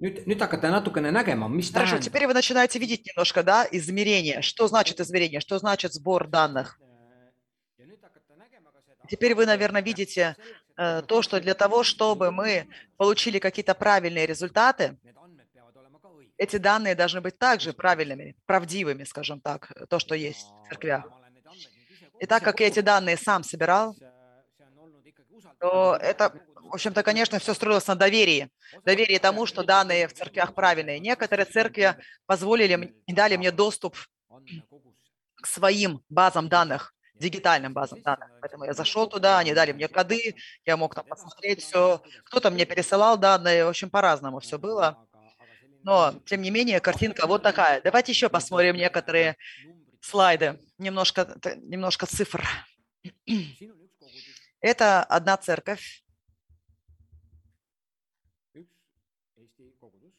[0.00, 4.42] nüüd, nüüd hakkate natukene nägema, mis Хорошо, tähendab теперь вы начинаете видеть немножко, да, измерение.
[4.42, 5.40] Что значит измерение?
[5.40, 6.78] Что значит сбор данных?
[9.08, 10.36] Теперь вы, наверное, видите
[10.76, 14.96] э, то, что для того, чтобы мы получили какие-то правильные результаты,
[16.38, 21.04] эти данные должны быть также правильными, правдивыми, скажем так, то, что есть в церквях.
[22.20, 23.96] И так как я эти данные сам собирал,
[25.66, 28.50] то это, в общем-то, конечно, все строилось на доверии.
[28.84, 31.00] Доверие тому, что данные в церквях правильные.
[31.00, 33.96] Некоторые церкви позволили, дали мне доступ
[35.42, 38.30] к своим базам данных, дигитальным базам данных.
[38.40, 42.00] Поэтому я зашел туда, они дали мне коды, я мог там посмотреть все.
[42.26, 45.04] Кто-то мне пересылал данные, в общем, по-разному все было.
[45.82, 47.80] Но, тем не менее, картинка вот такая.
[47.80, 49.36] Давайте еще посмотрим некоторые
[50.00, 52.46] слайды, немножко, немножко цифр.
[54.60, 56.04] Это одна церковь,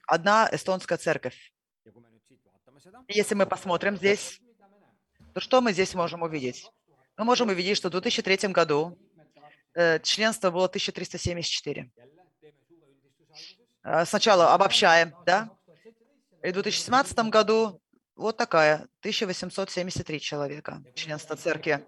[0.06, 1.54] одна эстонская церковь.
[3.08, 4.42] Если мы посмотрим здесь,
[5.34, 6.72] то что мы здесь можем увидеть?
[7.18, 8.98] Мы можем увидеть, что в 2003 году
[9.74, 11.92] э, членство было 1374.
[13.84, 15.50] Э, Сначала обобщаем, да?
[16.44, 17.82] И в 2017 году
[18.16, 21.86] вот такая, 1873 человека, членство церкви.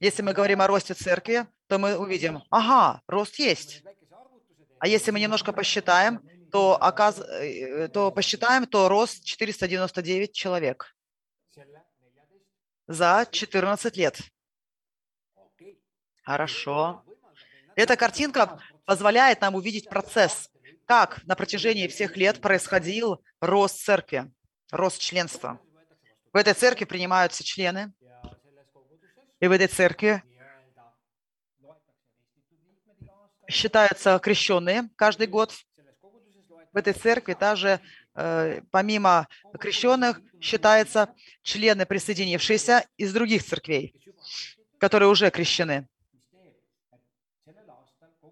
[0.00, 3.82] Если мы говорим о росте церкви, то мы увидим, ага, рост есть.
[4.80, 7.18] А если мы немножко посчитаем, то, оказ...
[7.20, 10.94] э, то посчитаем, то рост 499 человек
[12.86, 14.18] за 14 лет.
[16.24, 17.04] Хорошо.
[17.76, 20.50] Эта картинка позволяет нам увидеть процесс,
[20.86, 24.32] как на протяжении всех лет происходил рост церкви,
[24.70, 25.60] рост членства.
[26.32, 27.92] В этой церкви принимаются члены,
[29.40, 30.22] и в этой церкви
[33.48, 35.52] считаются крещенные каждый год.
[36.72, 37.80] В этой церкви также
[38.14, 39.26] э, помимо
[39.58, 43.94] крещенных считаются члены, присоединившиеся из других церквей,
[44.78, 45.88] которые уже крещены.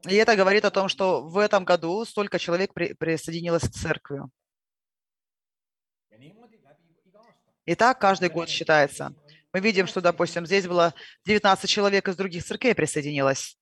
[0.08, 4.20] И это говорит о том, что в этом году столько человек при- присоединилось к церкви.
[7.64, 9.14] И так каждый год считается.
[9.52, 10.94] Мы видим, что, допустим, здесь было
[11.24, 13.58] 19 человек из других церквей присоединилось.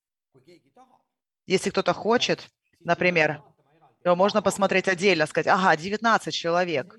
[1.47, 2.49] Если кто-то хочет,
[2.81, 3.43] например,
[4.03, 6.99] то можно посмотреть отдельно, сказать, ага, 19 человек,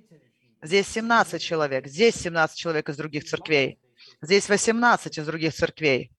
[0.62, 3.80] здесь 17 человек, здесь 17 человек из других церквей,
[4.22, 6.12] здесь 18 из других церквей.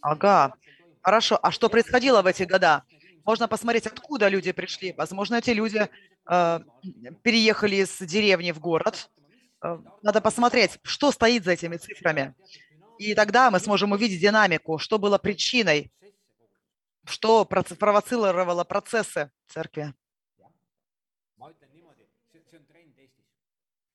[0.00, 0.54] Ага,
[1.00, 1.38] хорошо.
[1.42, 2.82] А что происходило в эти года?
[3.24, 4.94] Можно посмотреть, откуда люди пришли.
[4.96, 5.88] Возможно, эти люди
[6.28, 6.60] э,
[7.22, 9.10] переехали из деревни в город.
[9.62, 12.34] Э, Надо посмотреть, что стоит за этими цифрами.
[12.98, 15.92] И тогда мы сможем увидеть динамику, что было причиной,
[17.04, 19.94] что провоцировало процессы в церкви.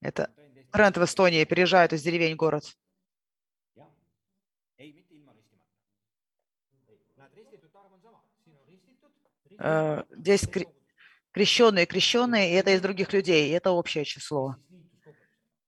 [0.02, 0.32] Это
[0.72, 2.64] тренд в Эстонии, переезжают из деревень в город.
[9.60, 10.72] Э, Здесь кре-
[11.32, 14.56] крещенные, крещенные, и это из других людей, и это общее число,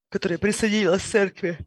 [0.10, 1.58] которое присоединилось к церкви.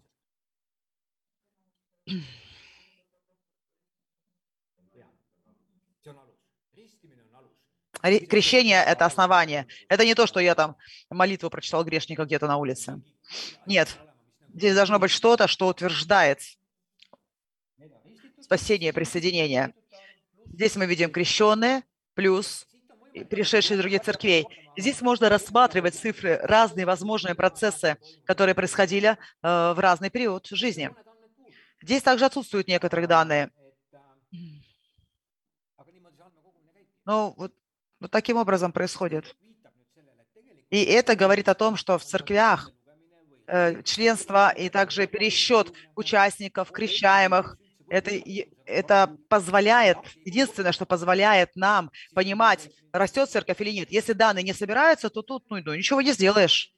[8.02, 9.66] Крещение– это основание.
[9.88, 10.76] Это не то, что я там
[11.08, 13.00] молитву прочитал грешника где-то на улице.
[13.64, 13.96] Нет.
[14.52, 16.40] Здесь должно быть что-то, что утверждает
[18.40, 19.72] спасение, присоединение.
[20.46, 22.66] Здесь мы видим крещенные плюс
[23.28, 24.46] пришедшие из других церквей.
[24.76, 30.90] Здесь можно рассматривать цифры, разные возможные процессы, которые происходили э, в разный период жизни.
[31.82, 33.50] Здесь также отсутствуют некоторые данные.
[37.04, 37.52] Но вот,
[38.02, 39.36] вот таким образом происходит.
[40.70, 42.70] И это говорит о том, что в церквях
[43.46, 47.56] э, членство и также пересчет участников, крещаемых,
[47.88, 48.10] это,
[48.64, 53.92] это позволяет, единственное, что позволяет нам понимать, растет церковь или нет.
[53.92, 56.74] Если данные не собираются, то тут ну, ну, ничего не сделаешь.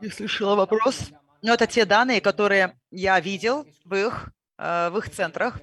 [0.00, 1.10] Не слышала вопрос.
[1.42, 5.60] Но это те данные, которые я видел в их, э, в их центрах,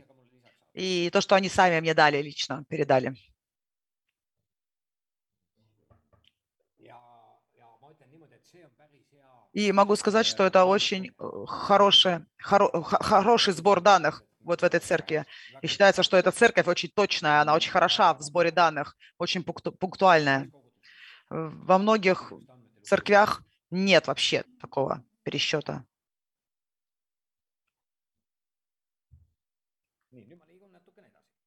[0.74, 3.16] и то, что они сами мне дали лично, передали.
[9.54, 14.80] И могу сказать, что это очень э, хороший, хоро- хороший сбор данных вот в этой
[14.80, 15.26] церкви.
[15.62, 19.72] И считается, что эта церковь очень точная, она очень хороша в сборе данных, очень пункту-
[19.72, 20.50] пунктуальная.
[21.30, 22.32] Во многих
[22.84, 25.86] церквях нет вообще такого пересчета.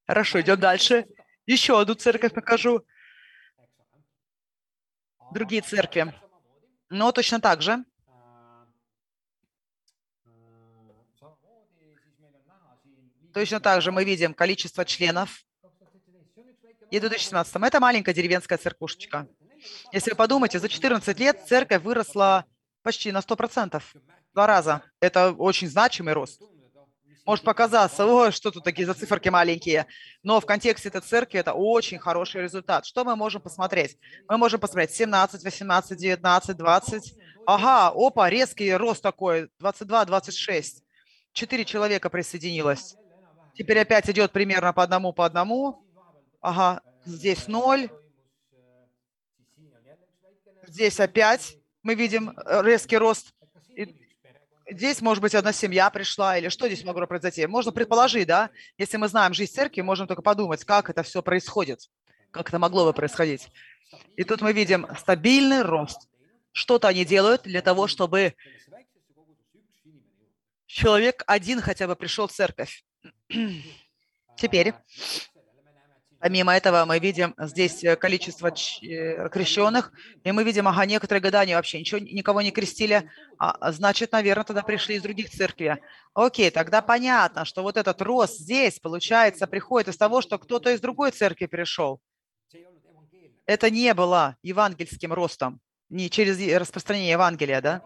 [0.07, 1.07] Хорошо, идем дальше.
[1.47, 2.85] Еще одну церковь покажу.
[5.33, 6.15] Другие церкви.
[6.91, 7.83] Но точно так же.
[13.33, 15.43] Точно так же мы видим количество членов.
[16.91, 19.27] И в 2017 это маленькая деревенская церквушечка.
[19.91, 22.45] Если вы подумаете, за 14 лет церковь выросла
[22.83, 23.83] почти на 100%.
[24.33, 24.83] Два раза.
[25.01, 26.41] Это очень значимый рост.
[27.27, 29.87] Может показаться, ой, что тут такие за циферки маленькие.
[30.23, 32.87] Но в контексте этой церкви это очень хороший результат.
[32.87, 33.99] Что мы можем посмотреть?
[34.29, 37.15] Мы можем посмотреть 17, 18, 19, 20.
[37.47, 39.51] Ага, опа, резкий рост такой.
[39.59, 40.83] 22, 26.
[41.33, 42.97] Четыре человека присоединилось.
[43.55, 45.85] Теперь опять идет примерно по одному, по одному.
[46.41, 47.91] Ага, здесь ноль.
[50.67, 53.35] Здесь опять мы видим э, резкий рост.
[54.69, 57.45] Здесь, может быть, одна семья пришла, или что здесь могло произойти?
[57.47, 58.51] Можно предположить, да?
[58.79, 61.91] Если мы знаем жизнь церкви, можем только подумать, как это все происходит,
[62.31, 63.49] как это могло бы происходить.
[64.17, 66.09] И тут мы видим стабильный рост.
[66.53, 68.35] Что-то они делают для того, чтобы
[70.67, 72.85] человек один хотя бы пришел в церковь.
[74.37, 74.75] Теперь,
[76.21, 81.41] помимо этого, мы видим здесь э, количество э, крещенных, и мы видим, ага, некоторые года
[81.41, 85.77] они вообще ничего, никого не крестили, а, значит, наверное, тогда пришли из других церквей.
[86.15, 90.81] Окей, тогда понятно, что вот этот рост здесь, получается, приходит из того, что кто-то из
[90.81, 92.01] другой церкви пришел.
[93.47, 97.83] Это не было евангельским ростом, не через распространение Евангелия, да?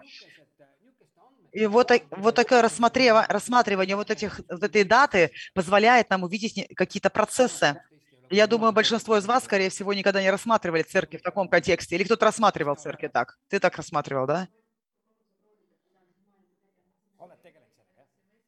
[1.53, 7.11] И вот, вот такое рассмотрева- рассматривание вот, этих, вот этой даты позволяет нам увидеть какие-то
[7.11, 7.81] процессы.
[8.31, 11.97] Я думаю, большинство из вас, скорее всего, никогда не рассматривали церкви в таком контексте.
[11.97, 13.39] Или кто-то рассматривал церкви так?
[13.49, 14.49] Ты так рассматривал, да?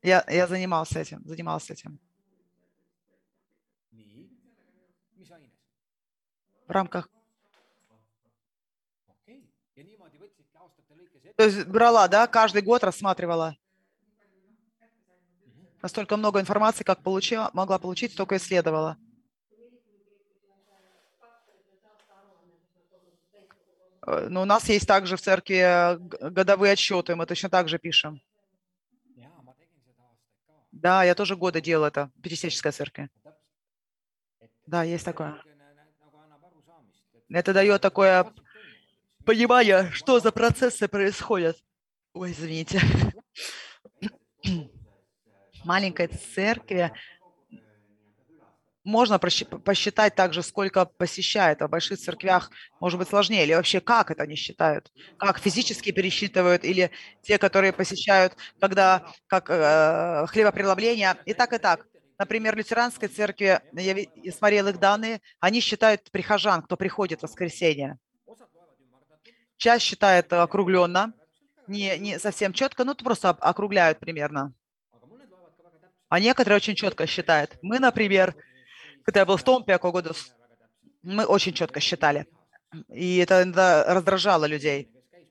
[0.03, 1.99] Я, я занимался этим, занимался этим.
[6.67, 7.09] В рамках...
[11.37, 13.57] То есть брала, да, каждый год рассматривала.
[15.83, 18.97] Настолько много информации, как получила, могла получить, столько исследовала.
[24.07, 25.99] Но у нас есть также в церкви э,
[26.31, 28.21] годовые отчеты, мы точно так же пишем.
[30.71, 33.09] Да, я тоже годы делала это, в Пятидесятнической церкви.
[34.67, 35.43] Да, есть такое.
[37.29, 38.33] Это дает такое
[39.25, 41.57] понимание, что за процессы происходят.
[42.13, 42.81] Ой, извините.
[45.65, 46.93] Маленькой церкви
[48.87, 51.61] можно посчитать также, сколько посещает.
[51.61, 52.51] А в больших церквях
[52.81, 53.45] может быть сложнее.
[53.45, 54.93] Или вообще как это они считают?
[55.19, 56.65] Как физически пересчитывают?
[56.65, 56.93] Или
[57.23, 61.17] те, которые посещают, когда как э, хлебопреломление?
[61.25, 61.87] И так, и так.
[62.19, 67.99] Например, в лютеранской церкви, я смотрела их данные, они считают прихожан, кто приходит в воскресенье.
[69.59, 71.13] Часть считает округленно,
[71.67, 74.55] не, не совсем четко, ну просто округляют примерно.
[76.09, 77.59] А некоторые очень четко считают.
[77.63, 78.37] Мы, например,
[79.07, 80.35] когда я был в Томпе Когодус,
[81.05, 82.27] мы очень четко считали.
[82.89, 84.91] И это иногда раздражало людей.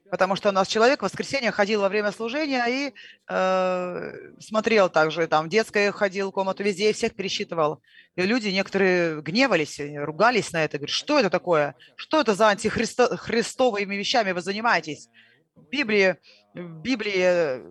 [0.10, 2.94] Потому что у нас человек в воскресенье ходил во время служения и
[3.28, 7.82] э, смотрел также, там, в детской ходил, комнату везде, всех пересчитывал.
[8.16, 10.78] И люди некоторые гневались, и ругались на это.
[10.78, 11.76] Говорят, что это такое?
[11.98, 15.10] Что это за антихристовыми вещами вы занимаетесь?
[15.56, 16.16] В Библии,
[16.54, 17.62] в Библии э,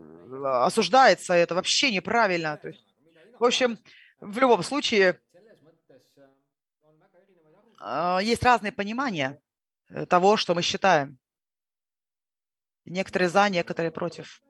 [0.66, 2.58] осуждается это вообще неправильно.
[2.60, 2.84] То есть,
[3.38, 3.78] в общем,
[4.20, 5.18] в любом случае,
[8.22, 9.40] есть разные понимания
[9.90, 11.18] э, того, что мы считаем.
[12.84, 14.42] Некоторые за, некоторые против.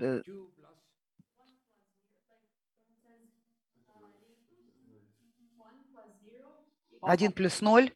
[0.00, 0.22] Э,
[7.02, 7.92] Один плюс ноль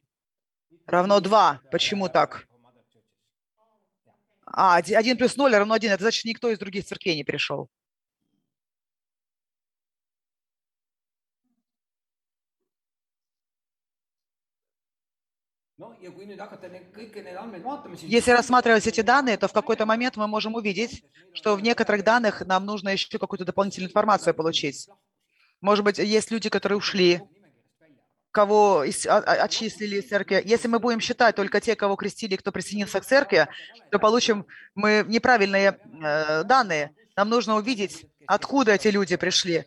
[0.87, 1.61] равно два.
[1.71, 2.49] Почему так?
[4.47, 5.93] А, оди- один плюс ноль равно один.
[5.93, 7.69] Это значит, никто из других церквей не пришел.
[18.03, 22.41] Если рассматривать эти данные, то в какой-то момент мы можем увидеть, что в некоторых данных
[22.47, 24.89] нам нужно еще какую-то дополнительную информацию получить.
[25.61, 27.21] Может быть, есть люди, которые ушли,
[28.37, 30.43] кого отчислили из церкви.
[30.45, 33.49] Если мы будем считать только те, кого крестили, кто присоединился к церкви,
[33.91, 36.91] то получим мы неправильные э, данные.
[37.17, 39.65] Нам нужно увидеть, откуда эти люди пришли.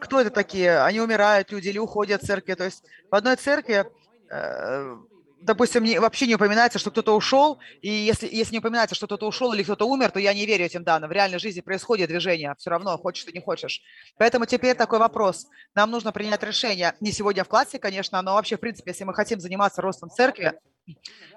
[0.00, 0.80] Кто это такие?
[0.80, 2.54] Они умирают, люди, или уходят от церкви.
[2.54, 3.84] То есть в одной церкви
[4.30, 4.96] э,
[5.42, 9.26] допустим, не, вообще не упоминается, что кто-то ушел, и если, если не упоминается, что кто-то
[9.26, 11.10] ушел или кто-то умер, то я не верю этим данным.
[11.10, 13.82] В реальной жизни происходит движение, все равно, хочешь ты, не хочешь.
[14.16, 15.46] Поэтому теперь такой вопрос.
[15.74, 19.14] Нам нужно принять решение, не сегодня в классе, конечно, но вообще, в принципе, если мы
[19.14, 20.54] хотим заниматься ростом церкви,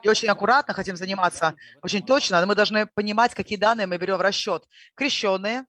[0.01, 4.21] и очень аккуратно хотим заниматься, очень точно, мы должны понимать, какие данные мы берем в
[4.21, 4.63] расчет.
[4.95, 5.65] Крещенные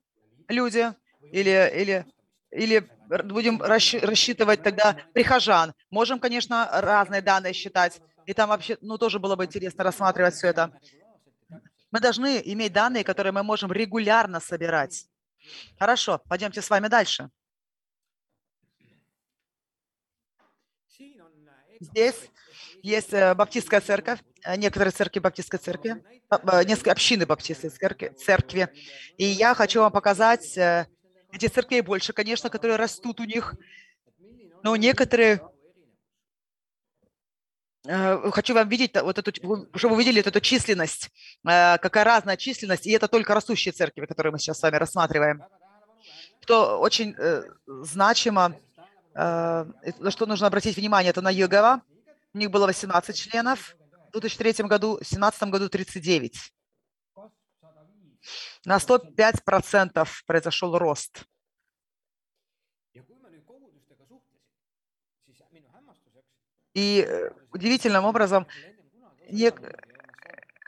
[0.47, 0.93] люди
[1.31, 2.05] или, или,
[2.51, 5.73] или будем рассчитывать тогда прихожан.
[5.89, 8.01] Можем, конечно, разные данные считать.
[8.27, 10.77] И там вообще, ну, тоже было бы интересно рассматривать все это.
[11.91, 15.07] Мы должны иметь данные, которые мы можем регулярно собирать.
[15.79, 17.29] Хорошо, пойдемте с вами дальше.
[21.79, 22.29] Здесь
[22.83, 28.67] есть э, баптистская церковь, э, некоторые церкви баптистской церкви, э, несколько общины баптистской церкви.
[29.17, 33.53] И я хочу вам показать эти церкви больше, конечно, которые растут у них,
[34.63, 35.39] но некоторые
[38.31, 39.31] хочу вам видеть вот эту,
[39.75, 41.09] чтобы вы видели эту численность,
[41.43, 45.43] какая разная численность, и это только растущие церкви, которые мы сейчас с вами рассматриваем.
[46.41, 47.15] Что очень
[47.65, 48.55] значимо,
[49.13, 51.81] на что нужно обратить внимание, это на Йогова,
[52.33, 53.75] у них было 18 членов,
[54.09, 56.53] в 2003 году, в 2017 году 39.
[58.65, 61.23] На 105% произошел рост.
[66.77, 68.45] И э, удивительным образом
[69.31, 69.51] не,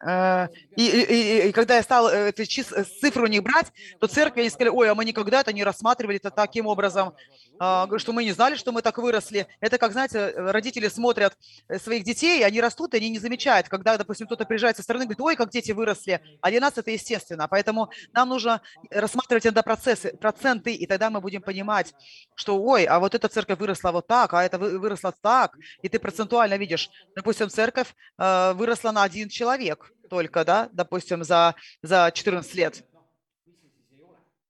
[0.02, 4.40] э, и, и, и когда я стал э, эти цифры у них брать, то церкви
[4.42, 7.14] они сказали, ой, а мы никогда это не рассматривали это таким образом.
[7.60, 9.48] А, что мы не знали, что мы так выросли.
[9.60, 11.38] Это как, знаете, родители смотрят
[11.68, 15.06] э, своих детей, они растут, и они не замечают, когда, допустим, кто-то приезжает со стороны,
[15.06, 17.50] говорит, ой, как дети выросли, а для нас это естественно.
[17.50, 21.94] Поэтому нам нужно рассматривать иногда процессы, проценты, и тогда мы будем понимать,
[22.36, 26.00] что, ой, а вот эта церковь выросла вот так, а это выросла так, и ты
[26.00, 32.56] процентуально видишь, допустим, церковь э, выросла на один человек только, да, допустим, за, за 14
[32.56, 32.86] лет.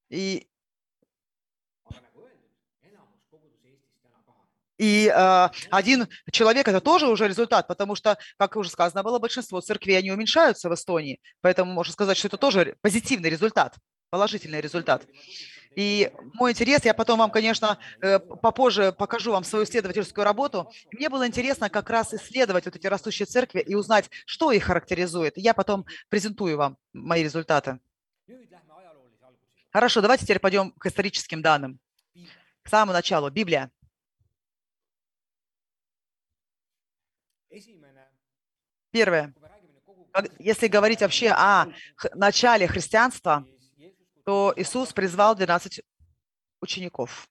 [0.09, 0.48] И,
[4.79, 9.59] И э, один человек– это тоже уже результат, потому что, как уже сказано было, большинство
[9.59, 11.19] церквей, они уменьшаются в Эстонии.
[11.41, 13.75] Поэтому можно сказать, что это тоже позитивный результат,
[14.09, 15.05] положительный результат.
[15.75, 20.71] И мой интерес, я потом вам, конечно, э, попозже покажу вам свою исследовательскую работу.
[20.93, 25.33] Мне было интересно как раз исследовать вот эти растущие церкви и узнать, что их характеризует.
[25.35, 27.79] Я потом презентую вам мои результаты.
[29.71, 31.79] Хорошо, давайте теперь пойдем к историческим данным.
[32.63, 33.29] К самому началу.
[33.29, 33.69] Библия.
[38.91, 39.33] Первое.
[40.39, 41.67] Если говорить вообще о
[42.13, 43.45] начале христианства,
[44.25, 45.81] то Иисус призвал 12
[46.61, 47.29] учеников.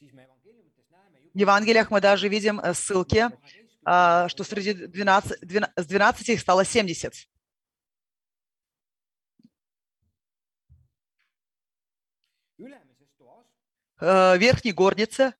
[0.00, 3.28] В Евангелиях мы даже видим э, ссылки,
[3.84, 7.12] а, что среди 12, 12, с 12 их стало 70.
[14.00, 15.34] Э, верхней горнице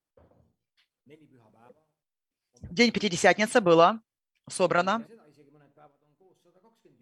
[2.74, 4.00] день Пятидесятницы было
[4.48, 5.06] собрано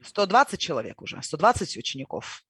[0.02, 2.44] 120 человек уже, 120 учеников.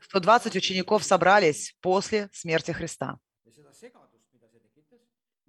[0.00, 3.18] 120 учеников собрались после смерти Христа.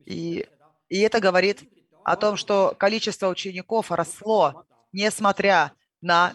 [0.05, 0.47] И,
[0.89, 1.63] и это говорит
[2.03, 6.33] о том, что количество учеников росло, несмотря на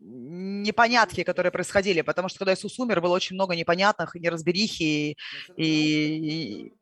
[0.00, 5.16] непонятки, которые происходили, потому что когда Иисус умер, было очень много непонятных, неразберихи, и,
[5.56, 6.74] и, и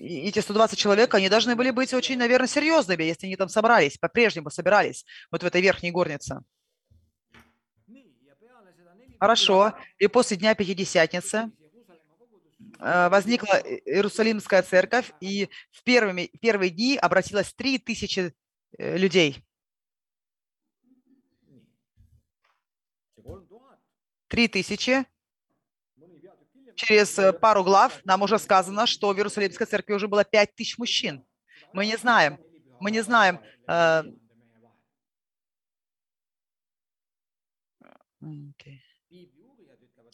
[0.00, 4.50] эти 120 человек, они должны были быть очень, наверное, серьезными, если они там собрались, по-прежнему
[4.50, 6.40] собирались вот в этой верхней горнице.
[9.18, 9.74] Хорошо.
[9.98, 11.50] И после Дня Пятидесятницы
[12.78, 18.32] э, возникла Иерусалимская церковь, и в первыми, первые дни обратилось 3000
[18.78, 19.44] э, людей.
[24.28, 25.04] Три тысячи.
[26.86, 30.78] Через э, пару глав нам уже сказано, что в Иерусалимской церкви уже было пять тысяч
[30.78, 31.24] мужчин.
[31.74, 32.38] Мы не знаем,
[32.80, 33.40] мы не знаем,
[38.22, 38.80] Okay.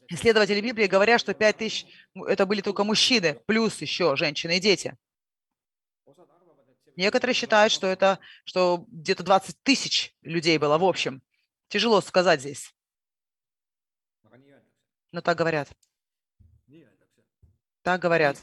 [0.08, 4.96] Исследователи Библии говорят, что 5 тысяч– это были только мужчины, плюс еще женщины и дети.
[6.94, 11.20] Некоторые считают, что это что где-то 20 тысяч людей было в общем.
[11.68, 12.72] Тяжело сказать здесь.
[15.10, 15.68] Но так говорят.
[17.86, 18.42] Так говорят.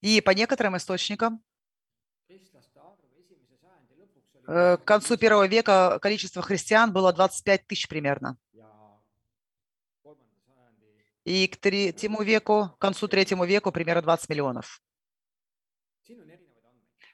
[0.00, 1.44] И по некоторым источникам
[4.48, 8.38] Э, к концу первого века количество христиан было 25 тысяч примерно.
[11.24, 14.82] И к третьему веку, к концу третьему веку примерно 20 миллионов.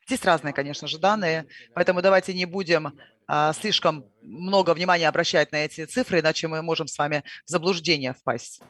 [0.06, 2.96] Здесь разные, конечно же, данные, поэтому давайте не будем
[3.54, 8.60] слишком много внимания обращать на эти цифры, иначе мы можем с вами в заблуждение впасть.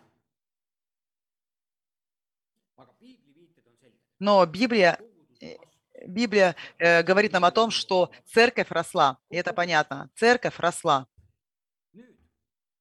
[4.19, 4.99] Но Библия,
[5.41, 5.59] kasv
[6.07, 10.11] Библия э, говорит нам о том, что церковь росла, и это понятно.
[10.15, 11.07] Церковь росла.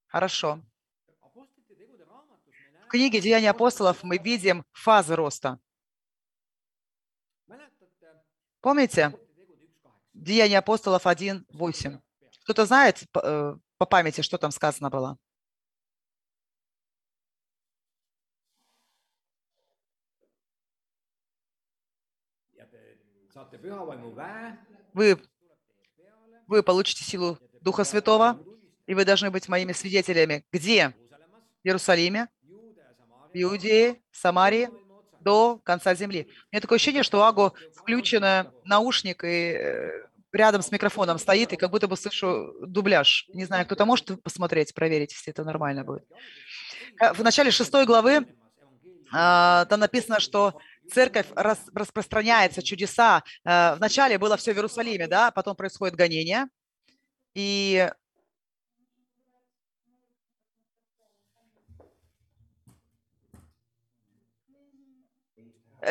[0.08, 0.62] Хорошо.
[2.86, 5.60] В книге «Деяния апостолов» мы видим фазы роста.
[8.62, 9.18] Помните?
[10.24, 12.00] Деяния апостолов 1.8.
[12.44, 15.18] Кто-то знает э, по памяти, что там сказано было?
[24.94, 25.20] Вы,
[26.48, 28.40] вы получите силу Духа Святого,
[28.86, 30.46] и вы должны быть моими свидетелями.
[30.52, 30.90] Где?
[31.64, 34.70] В Иерусалиме, в Иудее, Самарии,
[35.20, 36.28] до конца земли.
[36.30, 41.56] У меня такое ощущение, что Агу включен наушник и э, рядом с микрофоном стоит, и
[41.56, 43.26] как будто бы слышу дубляж.
[43.34, 46.06] Не знаю, кто-то может посмотреть, проверить, если это нормально будет.
[47.00, 48.28] Э, В начале шестой главы
[49.16, 50.60] а, там написано, что
[50.92, 53.24] церковь рас- распространяется, чудеса.
[53.46, 56.48] Э, Вначале было все в Иерусалиме, да, потом происходит гонение.
[57.36, 57.90] И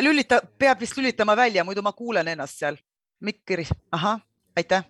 [0.01, 2.77] lülita, peab vist lülitama välja, muidu ma kuulen ennast seal
[3.21, 3.67] mikri.
[3.91, 4.21] ahah,
[4.55, 4.85] aitäh.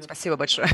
[0.00, 0.68] Спасибо большое.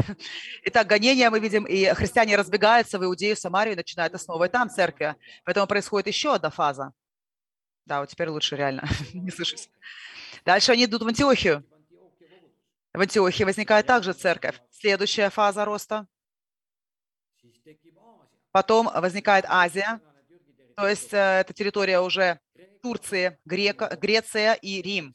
[0.64, 5.16] Итак, гонения мы видим, и христиане разбегаются в Иудею, Самарию, и начинают основывать там церкви.
[5.44, 6.92] Поэтому происходит еще одна фаза.
[7.84, 9.68] Да, вот теперь лучше реально, не слышусь.
[10.44, 11.64] Дальше они идут в Антиохию.
[12.92, 14.60] В Антиохии возникает также церковь.
[14.70, 16.06] Следующая фаза роста.
[18.58, 20.00] Потом возникает Азия,
[20.74, 22.40] то есть э, это территория уже
[22.82, 25.14] Турции, Грека, Греция и Рим.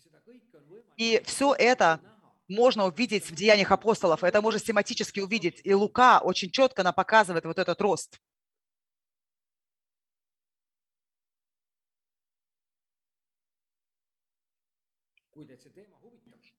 [0.95, 1.99] И все это
[2.47, 4.23] можно увидеть в деяниях апостолов.
[4.23, 5.59] Это можно систематически увидеть.
[5.65, 8.17] И Лука очень четко нам показывает вот этот рост.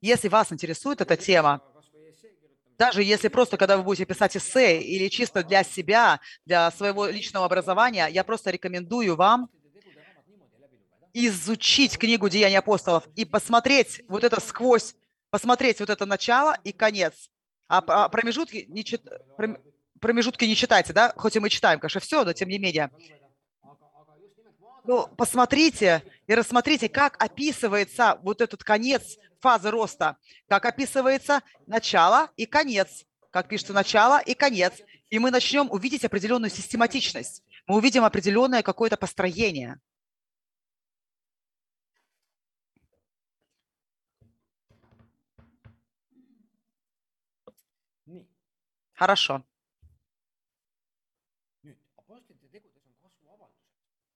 [0.02, 1.62] Если вас интересует эта тема.
[2.78, 7.46] Даже если просто, когда вы будете писать эссе или чисто для себя, для своего личного
[7.46, 9.48] образования, я просто рекомендую вам
[11.12, 14.94] изучить книгу «Деяния апостолов» и посмотреть вот это сквозь,
[15.30, 17.30] посмотреть вот это начало и конец.
[17.68, 19.06] А а промежутки не, чит-
[19.38, 19.58] пром-
[20.00, 21.12] промежутки не читайте, да?
[21.16, 22.90] Хоть и мы читаем, конечно, все, но тем не менее.
[23.62, 23.94] vaadata
[24.86, 30.16] Ну, посмотрите и рассмотрите, как описывается вот этот конец фазы роста,
[30.48, 34.80] как описывается начало и конец, как пишется начало и конец.
[35.10, 37.42] И мы начнем увидеть определенную систематичность.
[37.66, 39.80] Мы увидим определенное какое-то построение.
[48.94, 49.44] Хорошо.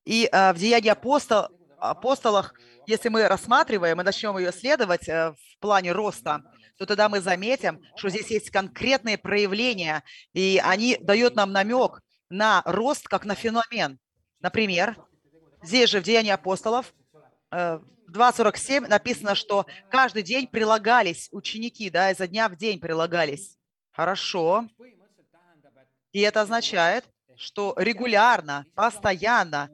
[0.04, 1.48] И э, в Деянии апостол,
[1.80, 2.54] апостолах,
[2.86, 6.42] если мы рассматриваем и начнем ее исследовать э, в плане роста,
[6.76, 12.62] то тогда мы заметим, что здесь есть конкретные проявления, и они дают нам намек на
[12.64, 13.98] рост как на феномен.
[14.40, 14.96] Например,
[15.62, 16.94] здесь же в Деянии апостолов
[17.50, 23.58] э, в 2.47 написано, что каждый день прилагались ученики, да, изо дня в день прилагались.
[23.90, 24.66] Хорошо.
[26.12, 27.04] И это означает,
[27.36, 29.70] что регулярно, постоянно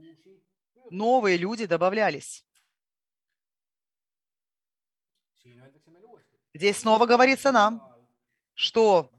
[0.95, 2.45] новые люди добавлялись.
[6.55, 7.83] Здесь снова говорится нам,
[8.55, 9.11] что,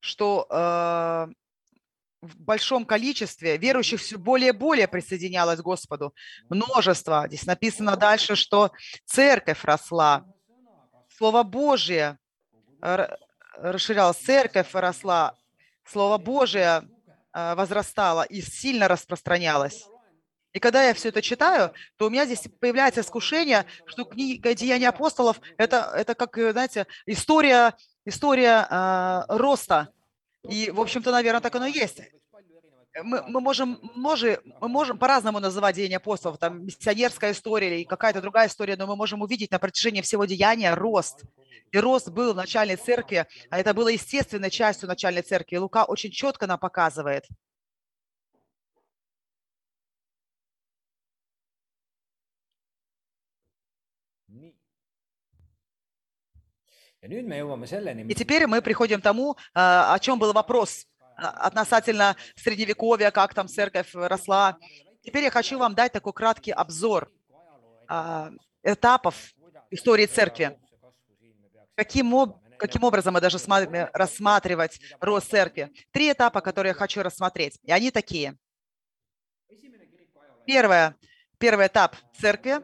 [0.00, 1.26] что э,
[2.20, 6.14] в большом количестве верующих все более и более присоединялось к Господу.
[6.50, 7.24] Множество.
[7.28, 8.72] Здесь написано дальше, что
[9.06, 10.26] церковь росла,
[11.08, 12.18] Слово Божье
[12.82, 13.18] р-
[13.56, 15.34] расширялось, церковь росла,
[15.84, 16.88] Слово Божие
[17.32, 19.86] э, возрастало и сильно распространялось.
[20.54, 24.88] И когда я все это читаю, то у меня здесь появляется искушение, что книга «Деяния
[24.88, 27.74] апостолов» это, это как, э, знаете, история,
[28.06, 29.88] история э, роста.
[30.48, 32.00] И, в общем-то, наверное, так оно и есть.
[33.02, 38.20] Мы, мы можем, може- мы можем по-разному называть «Деяния апостолов», там, миссионерская история или какая-то
[38.20, 41.24] другая история, но мы можем увидеть на протяжении всего деяния рост.
[41.72, 45.56] И рост был в начальной церкви, а это было естественной частью начальной церкви.
[45.56, 47.24] И Лука очень четко нам показывает.
[58.10, 60.86] И теперь мы приходим к тому, а, о чем был вопрос
[61.16, 64.56] а, относительно средневековья, как там церковь росла.
[65.02, 67.10] Теперь я хочу вам дать такой краткий обзор
[67.88, 68.30] а,
[68.62, 69.34] этапов
[69.70, 70.58] истории церкви.
[71.74, 75.70] Каким, об- каким образом мы даже сма- рассматривать рост церкви?
[75.90, 77.58] Три этапа, которые я хочу рассмотреть.
[77.64, 78.36] И они такие.
[80.46, 80.96] Первое,
[81.38, 82.60] первый этап церкви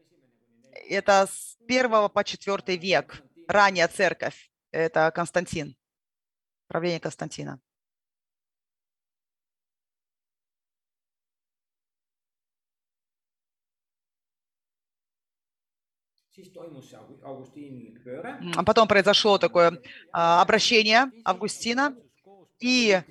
[0.88, 4.50] –это с первого по четвертый век, ранняя церковь.
[4.70, 5.76] Это Константин,
[6.68, 7.60] правление Константина.
[18.56, 19.78] А потом произошло такое
[20.12, 21.94] а, обращение Августина,
[22.58, 23.02] и,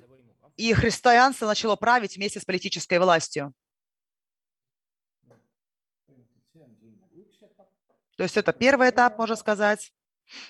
[0.57, 3.53] и христианство начало править вместе с политической властью.
[8.17, 9.93] То есть это первый этап, можно сказать.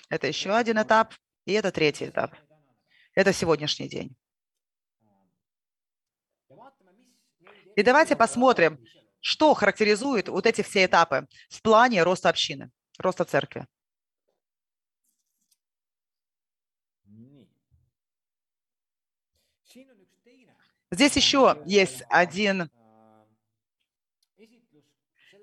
[0.08, 1.14] Это еще один этап.
[1.44, 2.34] И это третий этап.
[3.14, 4.16] Это сегодняшний день.
[7.74, 8.84] И давайте посмотрим,
[9.20, 13.66] что характеризует вот эти все этапы в плане роста общины, роста церкви.
[20.90, 22.70] Здесь еще есть один,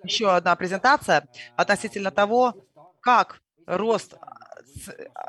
[0.03, 2.67] еще одна презентация относительно того,
[3.01, 4.15] как рост,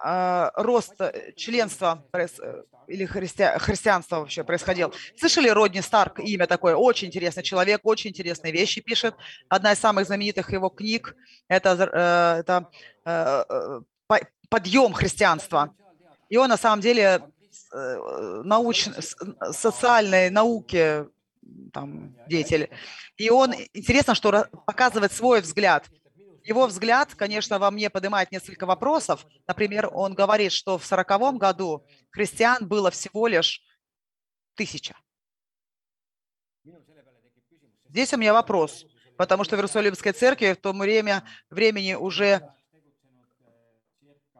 [0.02, 2.26] а, рост э, членства э,
[2.88, 4.92] или христи- христианства вообще происходил.
[5.18, 9.14] Слышали Родни Старк, имя такое, очень интересный человек, очень интересные вещи пишет.
[9.48, 11.14] Одна из самых знаменитых его книг–
[11.48, 12.66] это, э, это
[14.06, 15.74] по- «Подъем христианства».
[16.28, 17.22] И он на самом деле
[17.72, 19.16] научно, с-
[19.52, 21.04] социальной науки
[21.72, 22.70] там, деятель.
[23.16, 25.86] И он, интересно, что показывает свой взгляд.
[26.42, 29.26] Его взгляд, конечно, во мне поднимает несколько вопросов.
[29.46, 33.62] Например, он говорит, что в сороковом году христиан было всего лишь
[34.54, 34.96] тысяча.
[37.88, 42.54] Здесь у меня вопрос, потому что в Иерусалимской церкви в то время времени уже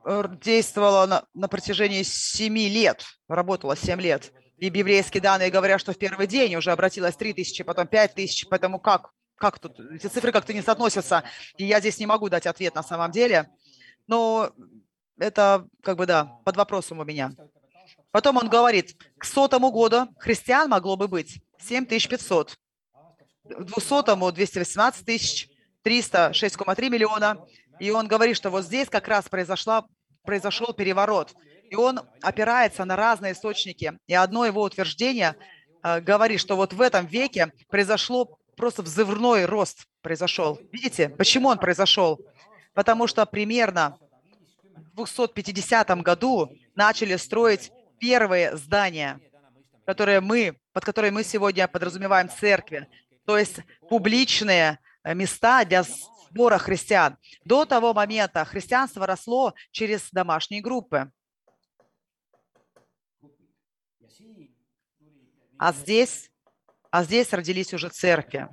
[0.04, 4.32] э, действовала на, на протяжении семи лет, работала семь лет.
[4.56, 8.46] И библейские данные говорят, что в первый день уже обратилось три тысячи, потом пять тысяч,
[8.48, 9.10] поэтому как,
[9.40, 11.24] как тут, эти цифры как-то не соотносятся,
[11.56, 13.50] и я здесь не могу дать ответ на самом деле,
[14.06, 14.52] но
[15.18, 17.32] это как бы, да, под вопросом у меня.
[18.10, 22.56] Потом он говорит, к сотому году христиан могло бы быть 7500,
[23.44, 25.48] к 200 218 тысяч,
[25.82, 27.38] 300 6,3 миллиона.
[27.78, 29.86] И он говорит, что вот здесь как раз произошла,
[30.22, 31.34] произошел переворот.
[31.70, 33.98] И он опирается на разные источники.
[34.06, 35.36] И одно его утверждение
[35.82, 40.60] э, говорит, что вот в этом веке произошло просто взрывной рост произошел.
[40.70, 42.20] Видите, почему он произошел?
[42.74, 43.98] Потому что примерно
[44.74, 49.18] в 250 году начали строить первые здания,
[49.86, 52.86] которые мы, под которые мы сегодня подразумеваем церкви,
[53.24, 57.16] то есть публичные э, места для сбора христиан.
[57.44, 61.10] До того момента христианство росло через домашние группы.
[65.58, 66.29] А здесь,
[66.90, 68.48] а здесь родились уже церкви.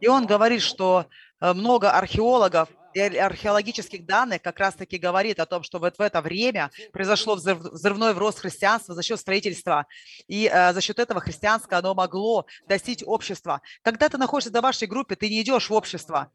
[0.00, 1.06] И он говорит, что
[1.40, 6.00] э, много археологов и ар- археологических данных как раз-таки говорит о том, что вот в
[6.00, 9.86] это время произошло взрыв- взрывной рост христианства за счет строительства.
[10.28, 13.62] И э, за счет этого христианское оно могло достичь общества.
[13.82, 16.30] Когда ты находишься в домашней группе, ты не идешь в общество.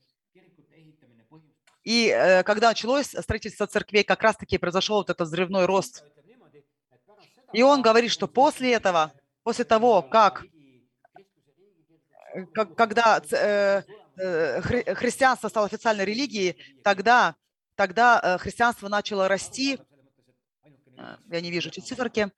[1.84, 6.04] И э, когда началось строительство церквей, как раз-таки произошел вот этот взрывной рост.
[7.54, 9.12] И он говорит, что после этого,
[9.44, 13.84] после того, как riigi kristluse riigi э, как- когда э,
[14.18, 17.36] э, хри- христианство стало официальной религией, тогда,
[17.76, 19.80] тогда э, христианство начало расти.
[21.32, 22.30] Я не вижу эти циферки.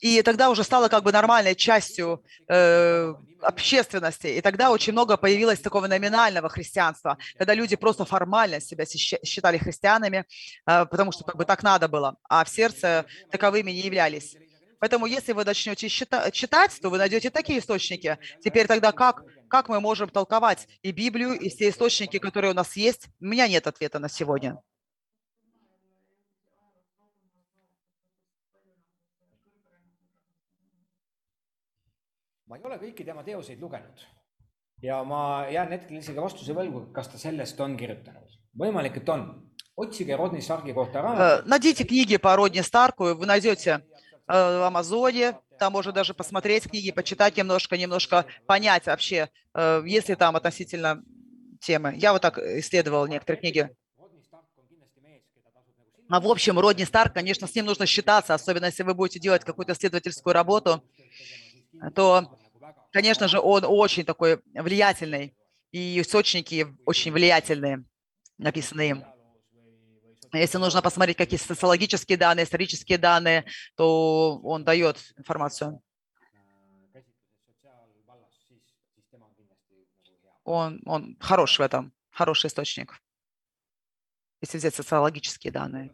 [0.00, 4.26] И тогда уже стало как бы нормальной частью э, общественности.
[4.26, 10.26] И тогда очень много появилось такого номинального христианства, когда люди просто формально себя считали христианами,
[10.66, 14.36] э, потому что как бы так надо было, а в сердце таковыми не являлись.
[14.84, 18.18] Поэтому если вы начнете читать, то вы найдете такие источники.
[18.42, 22.76] Теперь тогда как, как мы можем толковать и Библию, и все источники, которые у нас
[22.76, 23.08] есть?
[23.18, 24.60] У меня нет ответа на сегодня.
[32.46, 34.04] ma ei ole kõiki tema teoseid lugenud
[34.82, 38.36] ja ma jään hetkel isegi vastuse võlgu, kas ta sellest on kirjutanud.
[38.52, 39.24] võimalik, et on.
[39.76, 43.93] otsige Rodney Starki kohta Э, raamat, Найдите книги по Родни Старку, вы найдете э,
[44.26, 50.14] в Амазоне, там можно даже посмотреть книги, почитать немножко, немножко понять вообще, э, есть ли
[50.14, 51.02] там относительно
[51.60, 51.94] темы.
[51.96, 53.70] Я вот так исследовал некоторые книги.
[56.10, 59.44] А в общем, Родни Старк, конечно, с ним нужно считаться, особенно если вы будете делать
[59.44, 60.84] какую-то исследовательскую работу,
[61.94, 62.38] то,
[62.92, 65.34] конечно же, он очень такой влиятельный,
[65.72, 67.84] и источники очень влиятельные,
[68.38, 69.04] написанные им.
[70.40, 73.44] Если нужно посмотреть какие социологические данные, исторические данные,
[73.76, 75.80] то он дает информацию.
[80.44, 83.00] Он, он хорош в этом, хороший источник,
[84.42, 85.90] если взять социологические данные.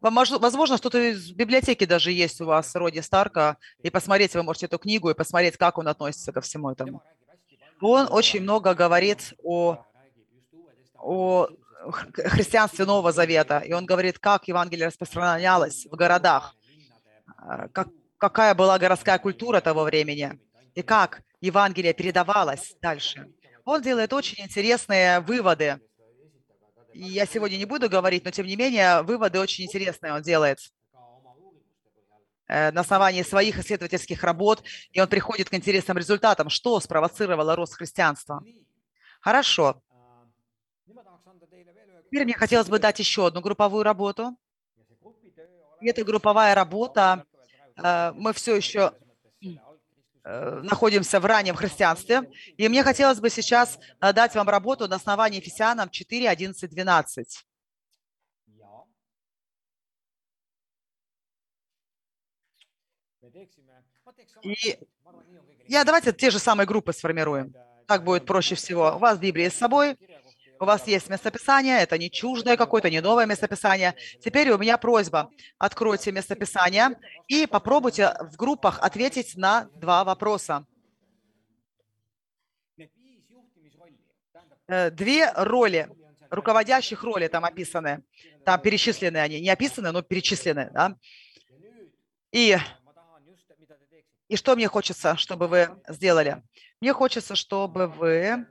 [0.00, 4.78] Возможно, что-то из библиотеки даже есть у вас, Роди Старка, и посмотреть, вы можете эту
[4.78, 7.02] книгу и посмотреть, как он относится ко всему этому.
[7.80, 9.84] Он очень много говорит о,
[10.94, 11.48] о
[11.90, 16.54] христианстве Нового Завета, и он говорит, как Евангелие распространялось в городах,
[17.36, 17.88] а, как,
[18.18, 20.38] какая была городская культура того времени,
[20.74, 23.28] и как Евангелие передавалось дальше.
[23.64, 25.80] Он делает очень интересные выводы.
[26.94, 30.58] Я сегодня не буду говорить, но тем не менее выводы очень интересные он делает
[32.48, 37.74] э, на основании своих исследовательских работ, и он приходит к интересным результатам, что спровоцировало рост
[37.74, 38.42] христианства.
[39.20, 39.82] Хорошо.
[42.10, 44.36] Теперь мне хотелось бы дать еще одну групповую работу.
[45.80, 47.24] И эта групповая работа,
[47.76, 48.92] э, мы все еще
[50.24, 52.30] э, находимся в раннем христианстве.
[52.56, 57.44] И мне хотелось бы сейчас э, дать вам работу на основании Ефесянам 4, 11, 12.
[64.42, 64.78] И
[65.66, 67.54] я давайте те же самые группы сформируем.
[67.86, 68.96] Так будет проще всего.
[68.96, 69.96] У вас Библия с собой,
[70.60, 73.94] у вас есть местописание, это не чуждое какое-то, не новое местописание.
[74.20, 75.30] Теперь у меня просьба.
[75.58, 80.66] Откройте местописание и попробуйте в группах ответить на два вопроса.
[84.66, 85.88] Э, две роли,
[86.30, 88.02] руководящих роли там описаны.
[88.44, 89.40] Там перечислены они.
[89.40, 90.70] Не описаны, но перечислены.
[90.72, 90.96] Да?
[92.32, 92.56] И,
[94.28, 96.42] и что мне хочется, чтобы вы сделали?
[96.80, 98.46] Мне хочется, чтобы вы,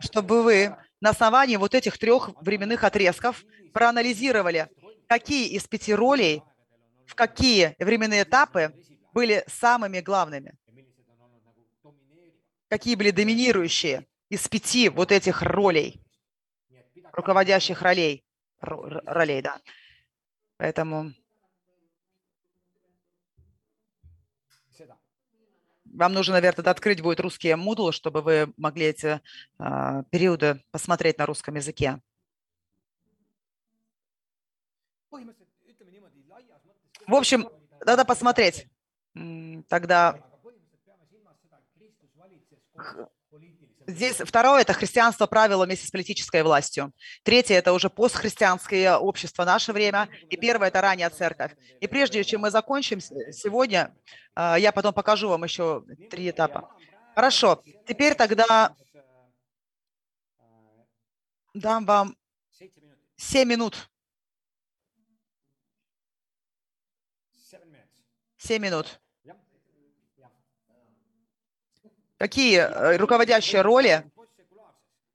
[0.00, 4.68] чтобы вы на основании вот этих трех временных отрезков проанализировали,
[5.06, 6.42] какие из пяти ролей,
[7.06, 8.74] в какие временные этапы
[9.12, 10.54] были самыми главными,
[12.68, 16.02] какие были доминирующие из пяти вот этих ролей,
[17.12, 18.24] руководящих ролей,
[18.60, 19.60] ролей, да.
[20.56, 21.14] Поэтому
[25.98, 29.20] Вам нужно, наверное, открыть будет русский Moodle, чтобы вы могли эти
[29.58, 32.00] э, периоды посмотреть на русском языке.
[35.10, 37.50] В общем,
[37.84, 38.68] надо посмотреть.
[39.68, 40.20] Тогда
[43.88, 46.92] Здесь второе– это христианство правило вместе с политической властью.
[47.22, 50.10] Третье– это уже постхристианское общество наше время.
[50.28, 51.52] И первое– это ранняя церковь.
[51.80, 53.96] И прежде чем мы закончим сегодня,
[54.34, 56.70] а, я потом покажу вам еще три этапа.
[57.14, 57.62] Хорошо.
[57.86, 58.76] Теперь тогда
[61.54, 62.14] дам вам
[63.16, 63.88] 7 минут.
[68.36, 69.00] 7 минут.
[72.18, 74.04] Какие э, руководящие роли?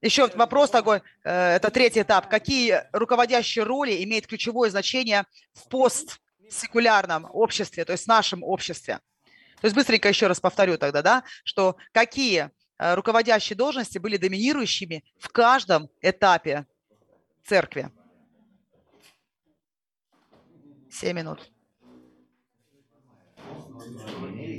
[0.02, 2.30] Еще вопрос такой, э, это третий этап.
[2.30, 9.00] Какие руководящие роли имеют ключевое значение в постсекулярном обществе, то есть в нашем обществе?
[9.60, 15.04] То есть быстренько еще раз повторю тогда, да, что какие э, руководящие должности были доминирующими
[15.20, 16.66] в каждом этапе
[17.44, 17.92] церкви.
[20.90, 21.52] Семь минут.